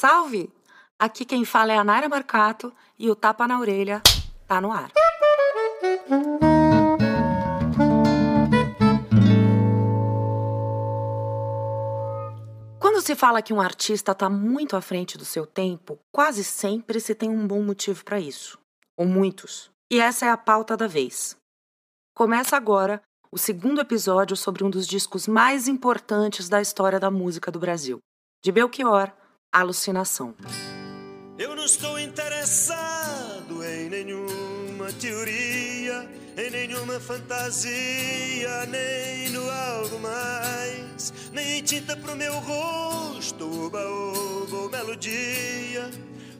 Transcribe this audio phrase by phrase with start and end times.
[0.00, 0.48] Salve!
[0.96, 4.00] Aqui quem fala é a Naira Marcato e o Tapa na Orelha
[4.46, 4.92] tá no ar.
[12.78, 17.00] Quando se fala que um artista está muito à frente do seu tempo, quase sempre
[17.00, 18.56] se tem um bom motivo para isso.
[18.96, 19.68] Ou muitos.
[19.90, 21.36] E essa é a pauta da vez.
[22.14, 23.02] Começa agora
[23.32, 27.98] o segundo episódio sobre um dos discos mais importantes da história da música do Brasil.
[28.40, 29.12] De Belchior,
[29.50, 30.34] Alucinação.
[31.38, 36.06] Eu não estou interessado em nenhuma teoria,
[36.36, 44.68] em nenhuma fantasia, nem no algo mais, nem em tinta pro meu rosto, oba, ou
[44.68, 45.90] melodia,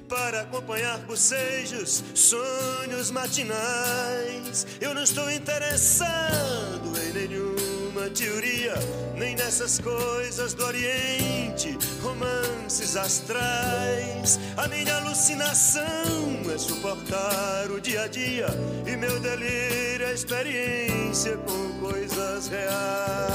[0.07, 4.66] para acompanhar bocejos, sonhos matinais.
[4.83, 8.75] Eu não estou interessado em nenhuma teoria,
[9.16, 11.79] nem nessas coisas do Oriente,
[12.97, 14.39] astrais.
[14.57, 15.83] A minha alucinação
[16.53, 18.47] é suportar o dia a dia
[18.87, 23.29] e meu delírio é experiência com coisas reais.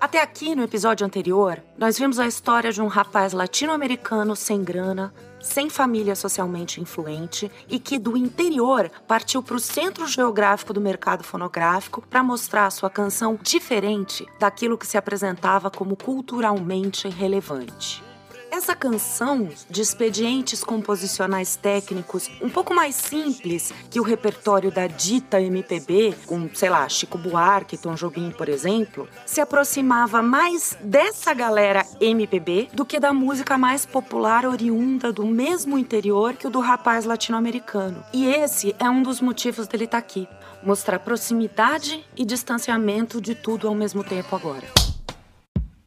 [0.00, 5.12] Até aqui, no episódio anterior, nós vimos a história de um rapaz latino-americano sem grana,
[5.40, 11.22] sem família socialmente influente e que do interior partiu para o centro geográfico do mercado
[11.22, 18.07] fonográfico para mostrar sua canção diferente daquilo que se apresentava como culturalmente relevante.
[18.50, 25.40] Essa canção, de expedientes composicionais técnicos um pouco mais simples que o repertório da dita
[25.40, 31.84] MPB, com, sei lá, Chico Buarque, Tom Jobim, por exemplo, se aproximava mais dessa galera
[32.00, 37.04] MPB do que da música mais popular oriunda do mesmo interior que o do rapaz
[37.04, 38.02] latino-americano.
[38.12, 40.26] E esse é um dos motivos dele estar aqui
[40.62, 44.66] mostrar proximidade e distanciamento de tudo ao mesmo tempo agora.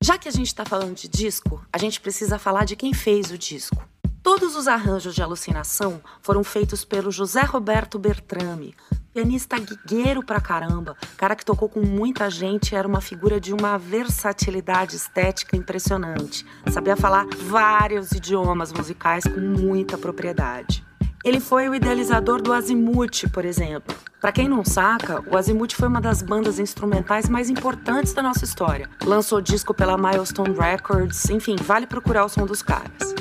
[0.04, 3.30] Já que a gente está falando de disco, a gente precisa falar de quem fez
[3.30, 3.88] o disco.
[4.24, 8.76] Todos os arranjos de alucinação foram feitos pelo José Roberto Bertrame,
[9.14, 13.78] pianista guigueiro pra caramba, cara que tocou com muita gente, era uma figura de uma
[13.78, 16.48] versatilidade estética impressionante.
[16.72, 20.84] Sabia falar vários idiomas musicais com muita propriedade.
[21.24, 23.96] Ele foi o idealizador do Azimuth, por exemplo.
[24.20, 28.44] Para quem não saca, o Azimuth foi uma das bandas instrumentais mais importantes da nossa
[28.44, 28.90] história.
[29.04, 33.14] Lançou disco pela Milestone Records, enfim, vale procurar o som dos caras.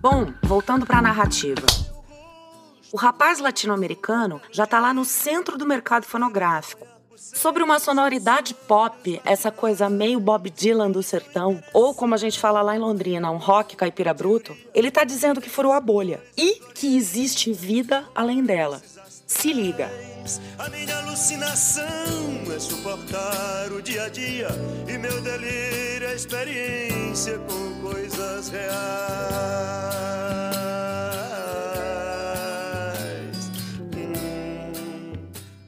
[0.00, 1.66] Bom, voltando para a narrativa.
[2.90, 6.91] O rapaz latino-americano já está lá no centro do mercado fonográfico.
[7.22, 12.36] Sobre uma sonoridade pop, essa coisa meio Bob Dylan do sertão, ou como a gente
[12.38, 16.20] fala lá em Londrina, um rock caipira bruto, ele tá dizendo que furou a bolha
[16.36, 18.82] e que existe vida além dela.
[19.24, 19.88] Se liga.
[20.58, 21.84] A minha alucinação
[22.54, 24.48] é suportar o dia a dia
[24.88, 28.72] e meu delírio é experiência com coisas reais.
[33.96, 35.12] Hum.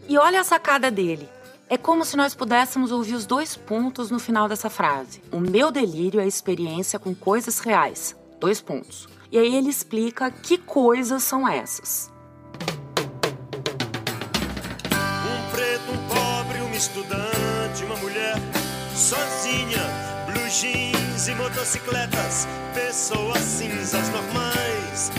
[0.08, 1.33] E olha a sacada dele.
[1.68, 5.22] É como se nós pudéssemos ouvir os dois pontos no final dessa frase.
[5.32, 8.14] O meu delírio é experiência com coisas reais.
[8.38, 9.08] Dois pontos.
[9.32, 12.12] E aí ele explica que coisas são essas.
[14.92, 18.34] Um preto, um pobre, uma estudante, uma mulher
[18.94, 19.80] sozinha,
[20.26, 25.10] blue jeans e motocicletas, pessoas cinzas normais,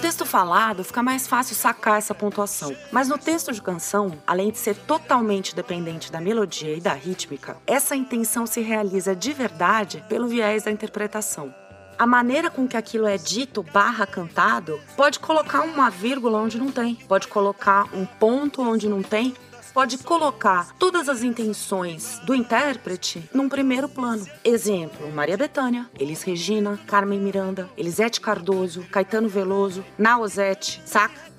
[0.00, 2.74] texto falado, fica mais fácil sacar essa pontuação.
[2.90, 7.58] Mas no texto de canção, além de ser totalmente dependente da melodia e da rítmica,
[7.66, 11.54] essa intenção se realiza de verdade pelo viés da interpretação.
[11.98, 16.72] A maneira com que aquilo é dito barra cantado pode colocar uma vírgula onde não
[16.72, 19.34] tem, pode colocar um ponto onde não tem,
[19.70, 24.26] pode colocar todas as intenções do intérprete num primeiro plano.
[24.44, 31.30] Exemplo: Maria Bethânia, Elis Regina, Carmen Miranda, Elisete Cardoso, Caetano Veloso, Nausete, saca?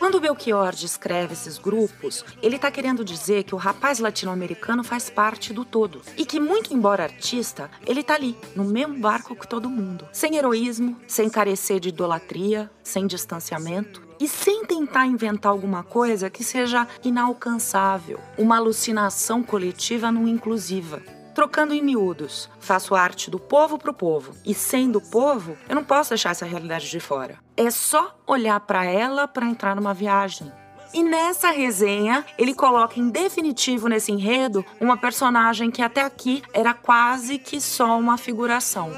[0.00, 5.10] Quando o Belchior descreve esses grupos, ele está querendo dizer que o rapaz latino-americano faz
[5.10, 6.00] parte do todo.
[6.16, 10.08] E que, muito embora artista, ele tá ali, no mesmo barco que todo mundo.
[10.10, 16.44] Sem heroísmo, sem carecer de idolatria, sem distanciamento e sem tentar inventar alguma coisa que
[16.44, 21.02] seja inalcançável, uma alucinação coletiva não inclusiva.
[21.34, 24.34] Trocando em miúdos, faço arte do povo pro povo.
[24.44, 27.38] E sendo povo, eu não posso deixar essa realidade de fora.
[27.56, 30.52] É só olhar para ela para entrar numa viagem.
[30.92, 36.74] E nessa resenha, ele coloca em definitivo nesse enredo uma personagem que até aqui era
[36.74, 38.90] quase que só uma figuração.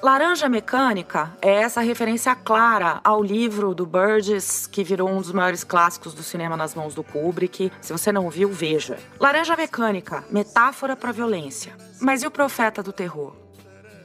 [0.00, 5.64] Laranja Mecânica é essa referência clara ao livro do Burgess, que virou um dos maiores
[5.64, 7.72] clássicos do cinema nas mãos do Kubrick.
[7.80, 8.96] Se você não viu, veja.
[9.18, 11.76] Laranja Mecânica, metáfora para violência.
[12.00, 13.34] Mas e o profeta do terror?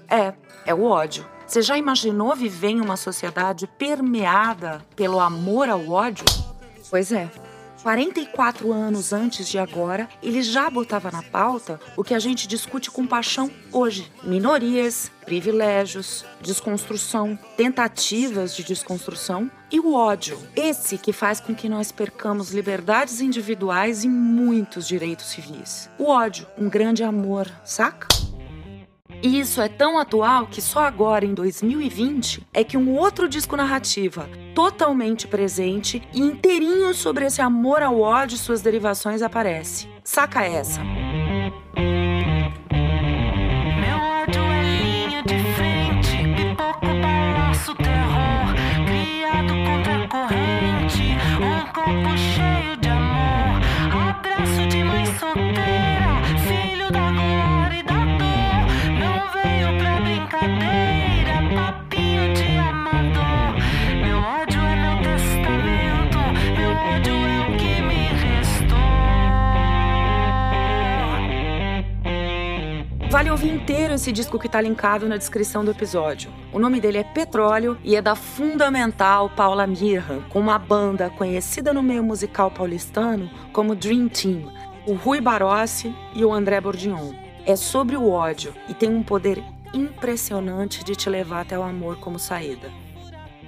[0.10, 0.34] É,
[0.66, 1.26] é o ódio.
[1.46, 6.26] Você já imaginou viver em uma sociedade permeada pelo amor ao ódio?
[6.90, 7.30] Pois é.
[7.84, 12.90] 44 anos antes de agora, ele já botava na pauta o que a gente discute
[12.90, 20.40] com paixão hoje: minorias, privilégios, desconstrução, tentativas de desconstrução e o ódio.
[20.56, 25.90] Esse que faz com que nós percamos liberdades individuais e muitos direitos civis.
[26.00, 28.23] O ódio, um grande amor, saca?
[29.24, 33.56] E isso é tão atual que só agora, em 2020, é que um outro disco
[33.56, 39.88] narrativa, totalmente presente e inteirinho sobre esse amor ao ódio e suas derivações aparece.
[40.04, 40.82] Saca essa.
[73.14, 76.34] Vale ouvir inteiro esse disco que está linkado na descrição do episódio.
[76.52, 81.72] O nome dele é Petróleo e é da fundamental Paula Mirra, com uma banda conhecida
[81.72, 84.52] no meio musical paulistano como Dream Team,
[84.88, 87.14] o Rui Barossi e o André Bordignon.
[87.46, 89.44] É sobre o ódio e tem um poder
[89.76, 92.72] impressionante de te levar até o amor como saída.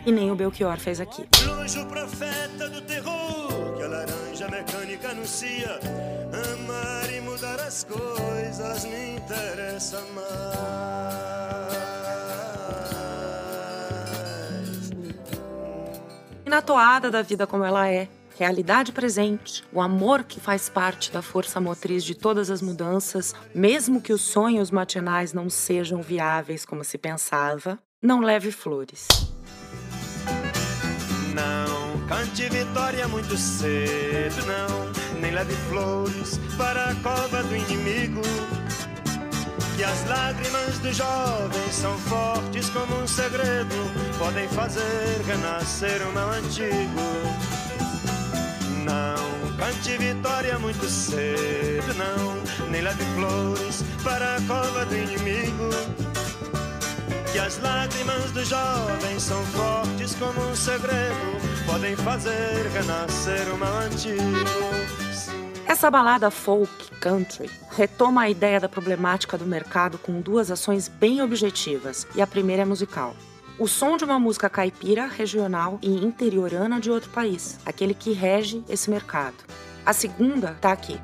[0.05, 1.25] E nem o Belchior fez aqui.
[1.47, 5.79] Longe o profeta do terror que a laranja mecânica anuncia.
[6.53, 10.35] Amar e mudar as coisas me interessa mais.
[16.45, 18.07] E na toada da vida como ela é,
[18.37, 23.99] realidade presente, o amor que faz parte da força motriz de todas as mudanças, mesmo
[23.99, 29.07] que os sonhos matinais não sejam viáveis como se pensava, não leve flores.
[32.25, 35.21] Cante vitória muito cedo, não.
[35.21, 38.21] Nem leve flores para a cova do inimigo.
[39.77, 43.75] Que as lágrimas do jovem são fortes como um segredo,
[44.17, 47.01] podem fazer renascer o mal antigo.
[48.83, 52.69] Não cante vitória muito cedo, não.
[52.71, 55.69] Nem leve flores para a cova do inimigo
[57.35, 63.77] que as lágrimas do jovem são fortes como um segredo, podem fazer renascer o mal
[63.77, 64.21] antigo.
[65.67, 71.21] Essa balada folk country retoma a ideia da problemática do mercado com duas ações bem
[71.21, 73.15] objetivas, e a primeira é musical.
[73.57, 78.63] O som de uma música caipira, regional e interiorana de outro país, aquele que rege
[78.69, 79.35] esse mercado.
[79.85, 80.99] A segunda tá aqui.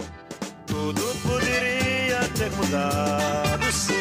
[0.68, 3.94] Tudo poderia ter mudado, sim,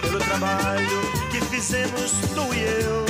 [0.00, 3.09] pelo trabalho que fizemos tu e eu.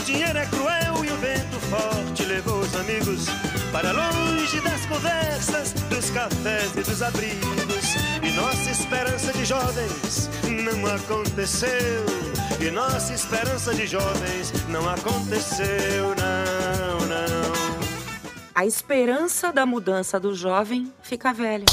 [0.00, 3.26] O dinheiro é cruel e o vento forte levou os amigos
[3.70, 7.96] para longe das conversas, dos cafés e dos abrigos.
[8.22, 10.30] E nossa esperança de jovens
[10.64, 12.06] não aconteceu.
[12.58, 17.52] E nossa esperança de jovens não aconteceu, não, não.
[18.54, 21.66] A esperança da mudança do jovem fica velha.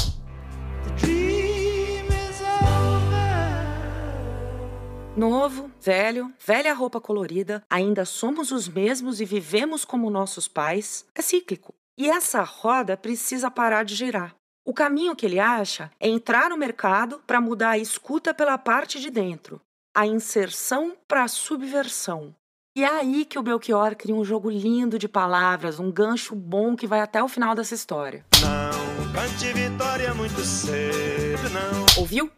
[5.18, 11.20] Novo, velho, velha roupa colorida, ainda somos os mesmos e vivemos como nossos pais, é
[11.20, 11.74] cíclico.
[11.98, 14.36] E essa roda precisa parar de girar.
[14.64, 19.00] O caminho que ele acha é entrar no mercado para mudar a escuta pela parte
[19.00, 19.60] de dentro,
[19.92, 22.32] a inserção para a subversão.
[22.76, 26.76] E é aí que o Belchior cria um jogo lindo de palavras, um gancho bom
[26.76, 28.24] que vai até o final dessa história.
[28.40, 32.02] Não cante vitória muito cedo, não.
[32.02, 32.30] Ouviu?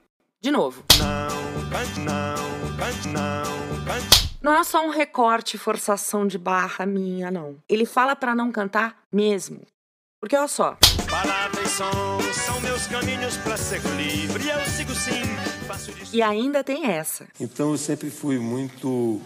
[0.43, 0.83] De novo.
[0.97, 4.31] Não cante, não cante, não cante.
[4.41, 7.59] Não é só um recorte e forçação de barra minha, não.
[7.69, 9.61] Ele fala para não cantar mesmo.
[10.19, 10.79] Porque olha só.
[11.11, 14.49] Palavras e são meus caminhos para ser livre.
[14.49, 15.23] Eu sigo sim,
[15.67, 16.17] faço disso.
[16.17, 17.29] E ainda tem essa.
[17.39, 19.21] Então eu sempre fui muito,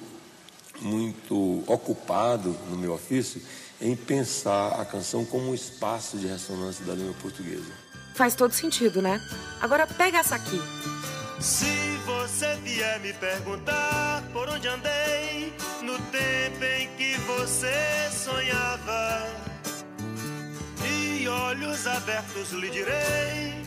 [0.81, 3.41] muito ocupado no meu ofício
[3.81, 7.73] em pensar a canção como um espaço de ressonância da língua portuguesa.
[8.17, 9.21] Faz todo sentido, né?
[9.61, 10.61] Agora pega essa aqui.
[11.45, 19.27] Se você vier me perguntar por onde andei no tempo em que você sonhava,
[20.89, 23.63] e olhos abertos lhe direi,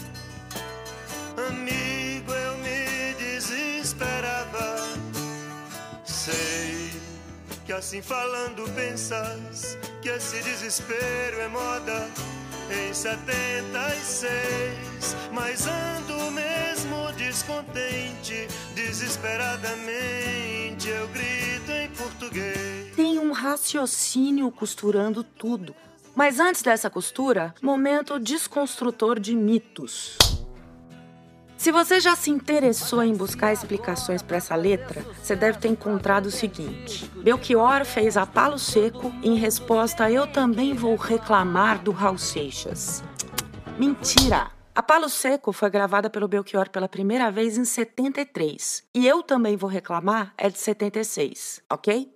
[1.47, 4.77] amigo, eu me desesperava.
[6.03, 6.99] sei
[7.63, 12.09] que assim falando pensas que esse desespero é moda
[12.71, 16.56] em 76, mas ando mesmo
[17.17, 22.95] descontente, desesperadamente eu grito em português.
[22.95, 25.75] Tem um raciocínio costurando tudo.
[26.15, 30.17] Mas antes dessa costura, momento desconstrutor de mitos.
[31.55, 36.27] Se você já se interessou em buscar explicações para essa letra, você deve ter encontrado
[36.27, 41.91] o seguinte: Belchior fez a palo seco em resposta a Eu também vou reclamar do
[41.91, 43.03] Raul Seixas.
[43.77, 44.56] Mentira!
[44.77, 49.57] A Palo Seco foi gravada pelo Belchior pela primeira vez em 73 e Eu também
[49.57, 52.07] vou reclamar é de 76, ok?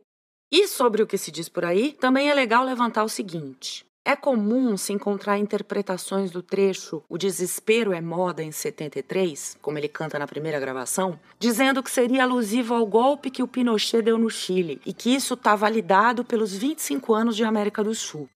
[0.52, 4.16] E sobre o que se diz por aí, também é legal levantar o seguinte: é
[4.16, 10.20] comum se encontrar interpretações do trecho O Desespero é Moda em 73, como ele canta
[10.20, 14.80] na primeira gravação, dizendo que seria alusivo ao golpe que o Pinochet deu no Chile
[14.86, 18.30] e que isso está validado pelos 25 anos de América do Sul.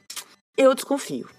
[0.57, 1.29] Eu desconfio.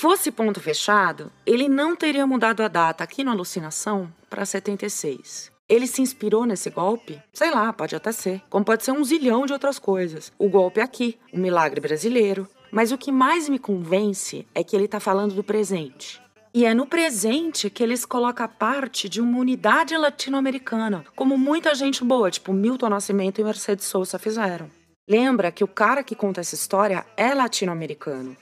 [0.00, 5.52] Fosse ponto fechado, ele não teria mudado a data aqui no Alucinação para 76.
[5.68, 7.22] Ele se inspirou nesse golpe?
[7.34, 8.40] Sei lá, pode até ser.
[8.48, 10.32] Como pode ser um zilhão de outras coisas.
[10.38, 14.86] O golpe aqui, o milagre brasileiro, mas o que mais me convence é que ele
[14.86, 16.18] está falando do presente.
[16.54, 21.74] E é no presente que eles colocam a parte de uma unidade latino-americana, como muita
[21.74, 24.70] gente boa, tipo Milton Nascimento e Mercedes Sosa fizeram.
[25.06, 28.34] Lembra que o cara que conta essa história é latino-americano.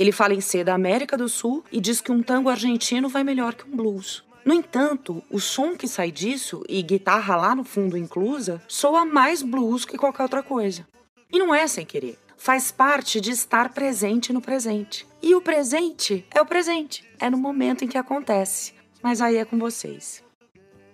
[0.00, 3.22] Ele fala em ser da América do Sul e diz que um tango argentino vai
[3.22, 4.24] melhor que um blues.
[4.44, 9.42] No entanto, o som que sai disso, e guitarra lá no fundo inclusa, soa mais
[9.42, 10.84] blues que qualquer outra coisa.
[11.32, 15.06] E não é sem querer faz parte de estar presente no presente.
[15.22, 18.72] E o presente é o presente, é no momento em que acontece.
[19.02, 20.24] Mas aí é com vocês.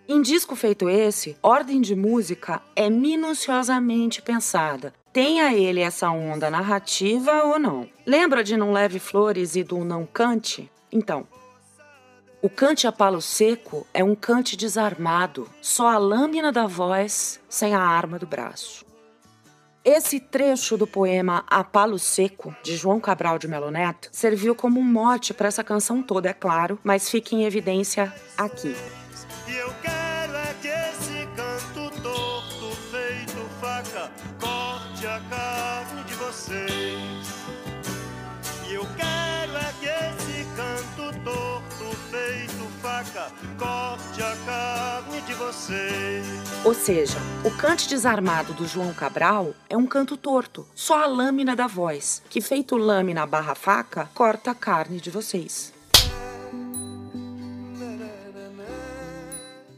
[0.08, 4.92] Em disco feito esse, ordem de música é minuciosamente pensada.
[5.16, 7.88] Tenha ele essa onda narrativa ou não.
[8.04, 10.70] Lembra de Não Leve Flores e do Não Cante?
[10.92, 11.26] Então,
[12.42, 17.74] o cante a palo seco é um cante desarmado, só a lâmina da voz sem
[17.74, 18.84] a arma do braço.
[19.82, 24.78] Esse trecho do poema A Palo Seco, de João Cabral de Melo Neto, serviu como
[24.78, 28.76] um mote para essa canção toda, é claro, mas fica em evidência aqui.
[36.56, 37.26] Vocês.
[38.68, 46.26] E eu quero é que esse canto torto feito faca corte a carne de vocês.
[46.64, 51.54] Ou seja, o cante desarmado do João Cabral é um canto torto, só a lâmina
[51.54, 55.72] da voz, que feito lâmina barra faca, corta a carne de vocês.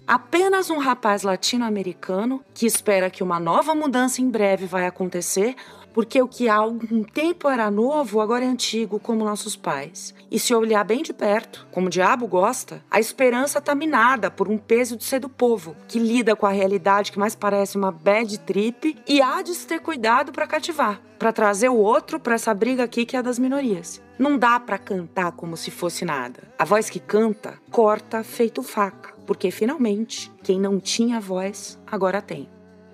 [0.08, 5.54] Apenas um rapaz latino-americano que espera que uma nova mudança em breve vai acontecer
[5.92, 10.14] porque o que há algum tempo era novo, agora é antigo, como nossos pais.
[10.30, 14.48] E se olhar bem de perto, como o diabo gosta, a esperança está minada por
[14.48, 17.90] um peso de ser do povo, que lida com a realidade que mais parece uma
[17.90, 22.34] bad trip e há de se ter cuidado para cativar, para trazer o outro para
[22.34, 24.00] essa briga aqui que é das minorias.
[24.18, 26.42] Não dá para cantar como se fosse nada.
[26.58, 32.48] A voz que canta corta feito faca, porque finalmente quem não tinha voz agora tem.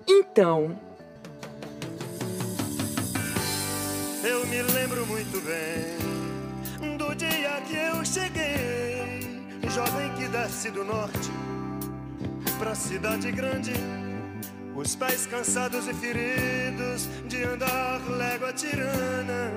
[0.07, 0.79] Então,
[4.27, 9.21] Eu me lembro muito bem do dia que eu cheguei,
[9.69, 11.29] jovem que desce do norte
[12.57, 13.73] pra cidade grande.
[14.75, 19.51] Os pés cansados e feridos de andar légua tirana.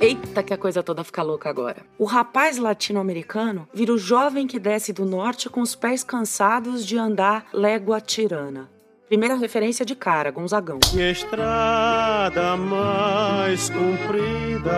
[0.00, 1.84] Eita, que a coisa toda fica louca agora.
[1.98, 6.96] O rapaz latino-americano vira o jovem que desce do norte com os pés cansados de
[6.96, 8.70] andar légua tirana.
[9.08, 10.80] Primeira referência de cara, Gonzagão.
[10.92, 14.72] Estrada mais comprida,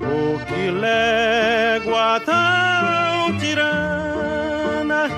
[0.00, 5.08] o que légua tão tirana.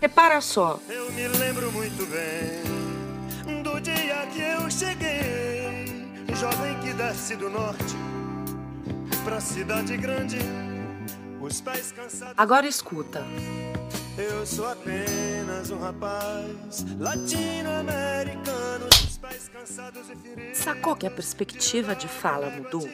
[0.00, 0.80] Repara só.
[0.88, 7.94] Eu me lembro muito bem do dia que eu cheguei, jovem que desce do norte
[9.24, 10.38] pra cidade grande,
[11.44, 12.34] os pés cansados.
[12.36, 13.24] Agora escuta.
[14.16, 20.58] Eu sou apenas um rapaz latino-americano, os pés cansados e feridos.
[20.58, 22.88] Sacou que a perspectiva de fala mudou?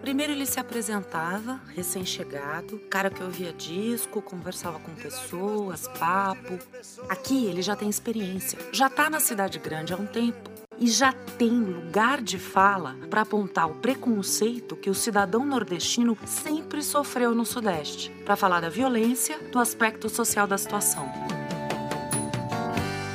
[0.00, 6.58] Primeiro ele se apresentava, recém-chegado, cara que ouvia disco, conversava com pessoas, papo.
[7.06, 11.12] Aqui ele já tem experiência, já tá na cidade grande há um tempo e já
[11.12, 17.44] tem lugar de fala para apontar o preconceito que o cidadão nordestino sempre sofreu no
[17.44, 21.06] Sudeste, para falar da violência, do aspecto social da situação.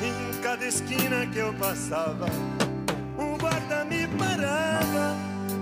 [0.00, 2.26] Em esquina que eu passava,
[3.18, 5.16] um guarda me parava,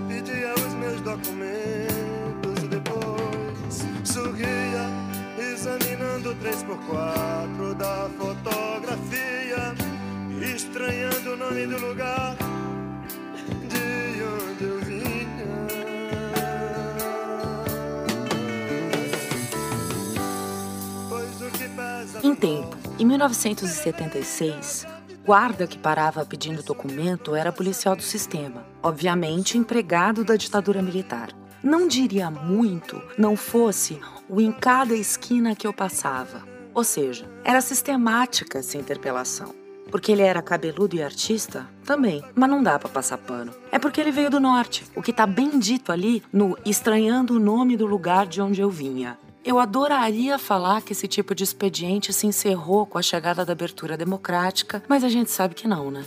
[0.07, 4.89] pedia os meus documentos, depois sorria,
[5.37, 9.84] examinando o 3x4 da fotografia,
[10.41, 12.35] estranhando o nome do lugar
[13.69, 14.85] de onde eu
[22.23, 24.87] Em tempo, em 1976,
[25.25, 31.29] guarda que parava pedindo documento era policial do sistema, obviamente empregado da ditadura militar.
[31.63, 33.99] Não diria muito não fosse
[34.29, 36.43] o em cada esquina que eu passava.
[36.73, 39.64] Ou seja, era sistemática essa interpelação.
[39.95, 41.69] Porque ele era cabeludo e artista?
[41.85, 43.55] Também, mas não dá para passar pano.
[43.71, 47.39] É porque ele veio do norte, o que tá bem dito ali no estranhando o
[47.39, 49.17] nome do lugar de onde eu vinha.
[49.41, 53.95] Eu adoraria falar que esse tipo de expediente se encerrou com a chegada da abertura
[53.95, 56.03] democrática, mas a gente sabe que não, né?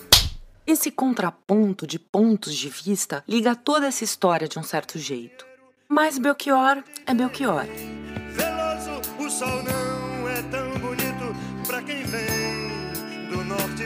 [0.67, 5.47] Esse contraponto de pontos de vista liga toda essa história de um certo jeito.
[5.89, 7.65] Mas Belchior é Belchior.
[8.35, 9.78] Veloso, o sol não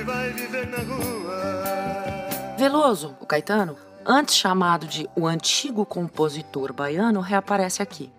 [0.03, 2.57] vai viver na rua.
[2.59, 8.11] Veloso, o Caetano, antes chamado de o antigo compositor baiano, reaparece aqui.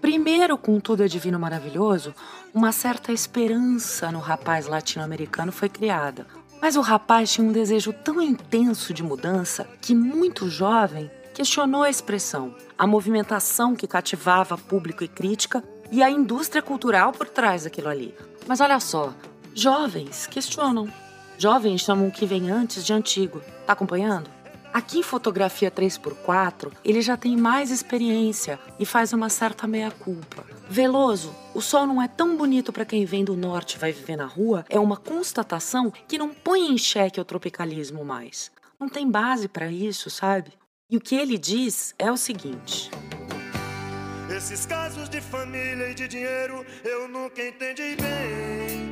[0.00, 2.14] Primeiro, com Tudo é Divino Maravilhoso,
[2.54, 6.26] uma certa esperança no rapaz latino-americano foi criada.
[6.60, 11.90] Mas o rapaz tinha um desejo tão intenso de mudança que, muito jovem, questionou a
[11.90, 17.88] expressão, a movimentação que cativava público e crítica e a indústria cultural por trás daquilo
[17.88, 18.14] ali.
[18.46, 19.12] Mas olha só,
[19.54, 20.88] jovens questionam.
[21.38, 23.40] Jovens chamam o que vem antes de antigo.
[23.64, 24.28] Tá acompanhando?
[24.72, 30.44] Aqui em fotografia 3x4, ele já tem mais experiência e faz uma certa meia-culpa.
[30.68, 34.16] Veloso, o sol não é tão bonito para quem vem do norte e vai viver
[34.16, 38.50] na rua, é uma constatação que não põe em xeque o tropicalismo mais.
[38.78, 40.52] Não tem base para isso, sabe?
[40.90, 42.90] E o que ele diz é o seguinte:
[44.36, 48.87] Esses casos de família e de dinheiro eu nunca entendi bem.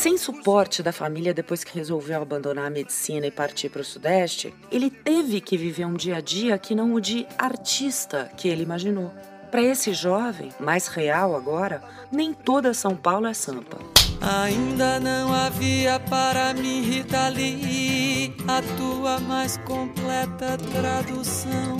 [0.00, 4.54] Sem suporte da família depois que resolveu abandonar a medicina e partir para o Sudeste,
[4.72, 8.62] ele teve que viver um dia a dia que não o de artista que ele
[8.62, 9.12] imaginou.
[9.50, 13.76] Para esse jovem, mais real agora, nem toda São Paulo é sampa.
[14.22, 21.76] Ainda não havia para mim, Rita Lee, a tua mais completa tradução.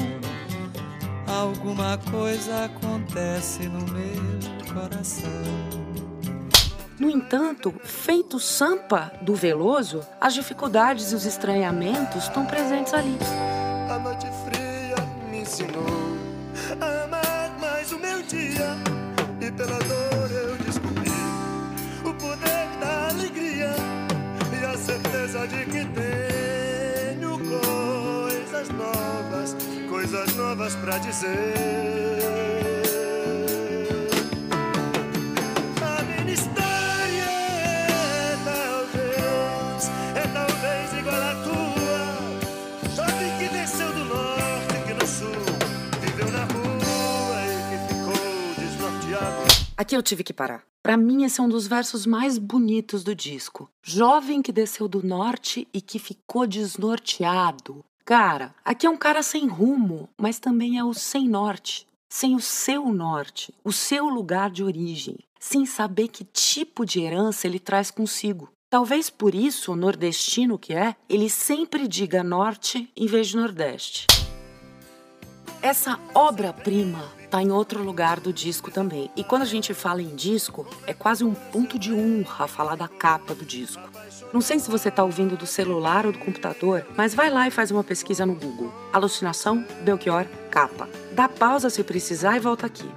[1.27, 5.80] Alguma coisa acontece no meu coração.
[7.01, 13.17] No entanto, feito Sampa do Veloso, as dificuldades e os estranhamentos estão presentes ali.
[13.91, 14.97] A noite fria
[15.31, 15.87] me ensinou
[16.79, 18.77] a amar mais o meu dia.
[19.41, 21.11] E pela dor eu descobri
[22.05, 23.75] o poder da alegria
[24.61, 29.57] e a certeza de que tenho coisas novas,
[29.89, 32.80] coisas novas para dizer.
[49.91, 50.63] Aqui eu tive que parar.
[50.85, 53.69] Para mim, esse é um dos versos mais bonitos do disco.
[53.83, 57.85] Jovem que desceu do norte e que ficou desnorteado.
[58.05, 61.89] Cara, aqui é um cara sem rumo, mas também é o sem norte.
[62.09, 67.49] Sem o seu norte, o seu lugar de origem, sem saber que tipo de herança
[67.49, 68.49] ele traz consigo.
[68.71, 74.07] Talvez por isso, o nordestino que é, ele sempre diga norte em vez de nordeste.
[75.63, 79.11] Essa obra-prima tá em outro lugar do disco também.
[79.15, 82.89] E quando a gente fala em disco, é quase um ponto de honra falar da
[82.89, 83.83] capa do disco.
[84.33, 87.51] Não sei se você tá ouvindo do celular ou do computador, mas vai lá e
[87.51, 88.73] faz uma pesquisa no Google.
[88.91, 90.89] Alucinação, Belchior, capa.
[91.13, 92.89] Dá pausa se precisar e volta aqui.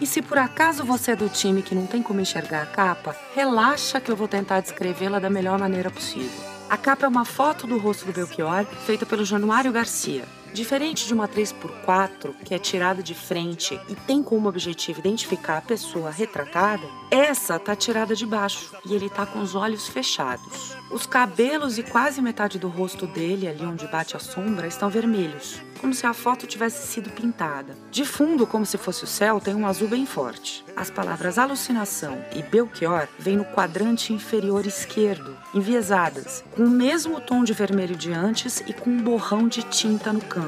[0.00, 3.16] E se por acaso você é do time que não tem como enxergar a capa,
[3.34, 6.30] relaxa que eu vou tentar descrevê-la da melhor maneira possível.
[6.70, 10.24] A capa é uma foto do rosto do Belchior feita pelo Januário Garcia.
[10.54, 15.60] Diferente de uma 3x4, que é tirada de frente e tem como objetivo identificar a
[15.60, 20.76] pessoa retratada, essa tá tirada de baixo e ele tá com os olhos fechados.
[20.92, 25.60] Os cabelos e quase metade do rosto dele, ali onde bate a sombra, estão vermelhos,
[25.80, 27.76] como se a foto tivesse sido pintada.
[27.90, 30.64] De fundo, como se fosse o céu, tem um azul bem forte.
[30.76, 37.42] As palavras alucinação e Belchior vêm no quadrante inferior esquerdo, enviesadas, com o mesmo tom
[37.42, 40.43] de vermelho de antes e com um borrão de tinta no canto.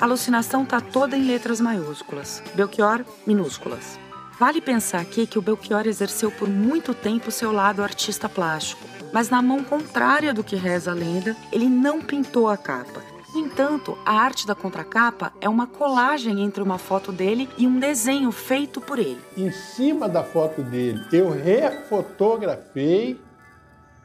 [0.00, 3.98] A alucinação está toda em letras maiúsculas, Belchior, minúsculas.
[4.38, 8.82] Vale pensar aqui que o Belchior exerceu por muito tempo seu lado artista plástico.
[9.12, 13.02] mas na mão contrária do que reza a lenda, ele não pintou a capa.
[13.34, 17.78] No entanto, a arte da contracapa é uma colagem entre uma foto dele e um
[17.78, 19.20] desenho feito por ele.
[19.36, 23.20] Em cima da foto dele, eu refotografei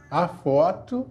[0.10, 1.08] a foto,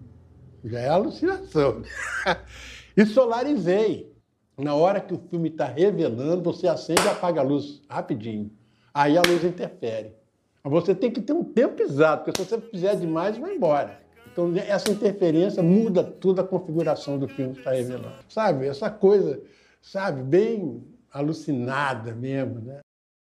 [0.64, 1.82] já é alucinação,
[2.96, 4.15] e solarizei.
[4.58, 8.50] Na hora que o filme está revelando, você acende e apaga a luz rapidinho.
[8.92, 10.14] Aí a luz interfere.
[10.64, 14.00] Você tem que ter um tempo exato, porque se você fizer demais, vai embora.
[14.32, 18.16] Então, essa interferência muda toda a configuração do filme que está revelando.
[18.28, 18.66] Sabe?
[18.66, 19.40] Essa coisa,
[19.80, 22.80] sabe, bem alucinada mesmo, né?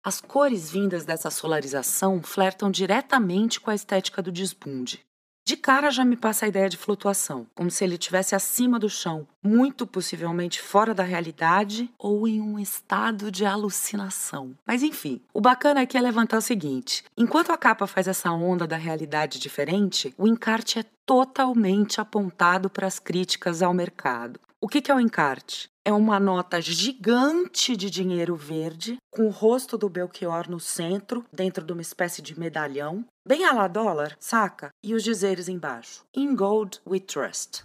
[0.05, 5.01] As cores vindas dessa solarização flertam diretamente com a estética do desbunde.
[5.51, 8.89] De cara já me passa a ideia de flutuação, como se ele estivesse acima do
[8.89, 14.57] chão, muito possivelmente fora da realidade ou em um estado de alucinação.
[14.65, 18.65] Mas enfim, o bacana aqui é levantar o seguinte: enquanto a capa faz essa onda
[18.65, 24.39] da realidade diferente, o encarte é totalmente apontado para as críticas ao mercado.
[24.61, 25.70] O que é o encarte?
[25.83, 31.65] É uma nota gigante de dinheiro verde, com o rosto do Belchior no centro, dentro
[31.65, 34.69] de uma espécie de medalhão, bem a la dólar, saca?
[34.83, 37.65] E os dizeres embaixo: In gold we trust.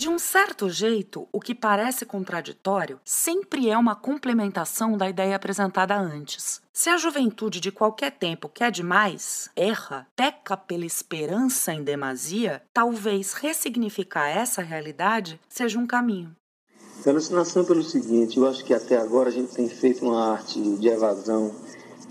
[0.00, 5.94] De um certo jeito, o que parece contraditório sempre é uma complementação da ideia apresentada
[5.94, 6.62] antes.
[6.72, 13.34] Se a juventude de qualquer tempo quer demais, erra, peca pela esperança em demasia, talvez
[13.34, 16.34] ressignificar essa realidade seja um caminho.
[17.06, 20.88] Alucinação pelo seguinte, eu acho que até agora a gente tem feito uma arte de
[20.88, 21.52] evasão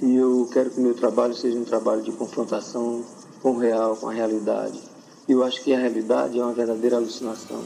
[0.01, 3.05] e eu quero que o meu trabalho seja um trabalho de confrontação
[3.41, 4.81] com o real, com a realidade.
[5.27, 7.63] Eu acho que a realidade é uma verdadeira alucinação.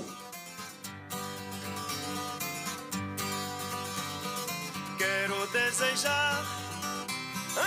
[4.97, 6.45] Quero desejar,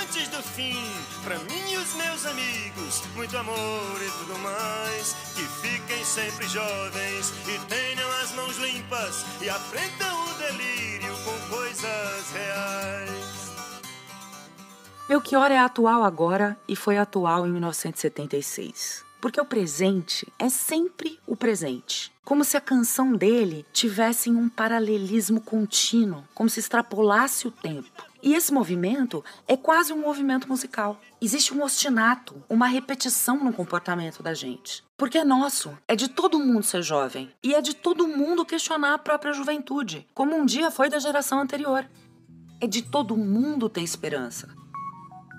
[0.03, 0.77] antes do fim,
[1.25, 5.17] para mim e os meus amigos, muito amor e tudo mais.
[5.35, 7.96] Que fiquem sempre jovens e tenham
[8.37, 13.27] mãos limpas e aprendam o delírio com coisas reais.
[15.09, 21.35] Belchior é atual agora e foi atual em 1976 porque o presente é sempre o
[21.35, 22.13] presente.
[22.25, 28.05] Como se a canção dele tivesse um paralelismo contínuo, como se extrapolasse o tempo.
[28.27, 31.01] E esse movimento é quase um movimento musical.
[31.21, 34.83] Existe um ostinato, uma repetição no comportamento da gente.
[34.97, 37.31] Porque é nosso, é de todo mundo ser jovem.
[37.41, 41.39] E é de todo mundo questionar a própria juventude, como um dia foi da geração
[41.39, 41.89] anterior.
[42.61, 44.53] É de todo mundo ter esperança.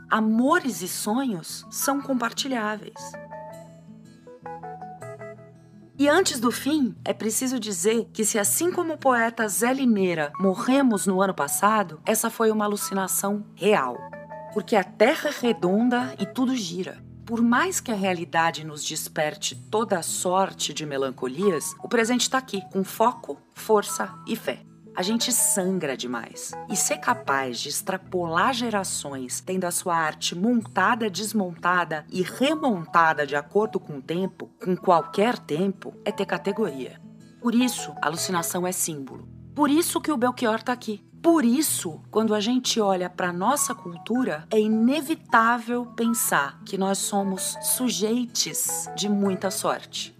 [0.10, 3.27] Amores e sonhos são compartilháveis.
[6.00, 10.32] E antes do fim, é preciso dizer que, se assim como o poeta Zé Limeira
[10.40, 13.98] morremos no ano passado, essa foi uma alucinação real.
[14.54, 17.04] Porque a Terra é redonda e tudo gira.
[17.26, 22.62] Por mais que a realidade nos desperte toda sorte de melancolias, o presente está aqui,
[22.72, 24.67] com foco, força e fé
[24.98, 26.54] a gente sangra demais.
[26.68, 33.36] E ser capaz de extrapolar gerações, tendo a sua arte montada, desmontada e remontada de
[33.36, 37.00] acordo com o tempo, com qualquer tempo, é ter categoria.
[37.40, 39.30] Por isso, alucinação é símbolo.
[39.54, 41.06] Por isso que o Belchior está aqui.
[41.22, 47.56] Por isso, quando a gente olha para nossa cultura, é inevitável pensar que nós somos
[47.62, 50.18] sujeitos de muita sorte.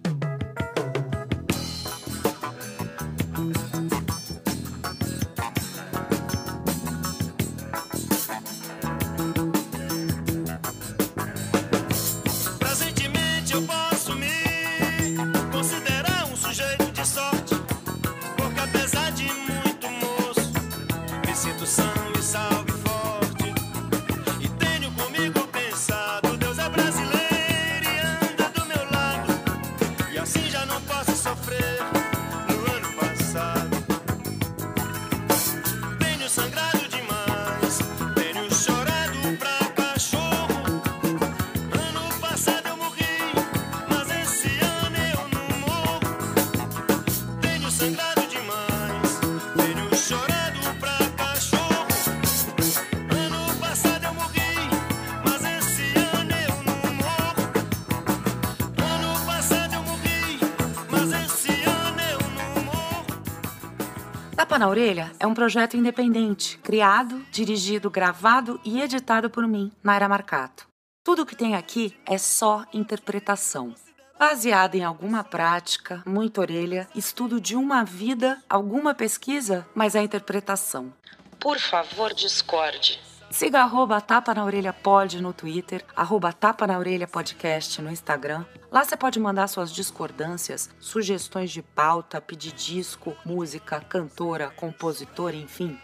[64.58, 70.66] Na Orelha é um projeto independente, criado, dirigido, gravado e editado por mim, Naira Marcato.
[71.04, 73.72] Tudo o que tem aqui é só interpretação.
[74.18, 80.92] Baseada em alguma prática, muita orelha, estudo de uma vida, alguma pesquisa, mas é interpretação.
[81.38, 83.00] Por favor, discorde.
[83.30, 88.44] Siga arroba Tapa na Orelha Pod no Twitter, arroba Tapa na Orelha Podcast no Instagram.
[88.72, 95.78] Lá você pode mandar suas discordâncias, sugestões de pauta, pedir disco, música, cantora, compositor, enfim.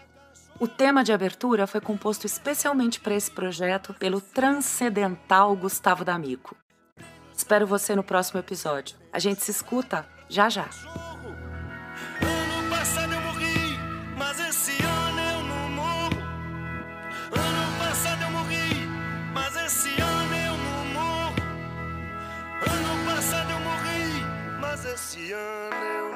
[0.59, 6.55] O tema de abertura foi composto especialmente para esse projeto pelo transcendental Gustavo D'Amico.
[7.35, 8.97] Espero você no próximo episódio.
[9.13, 10.67] A gente se escuta já já.
[25.15, 26.14] esse eu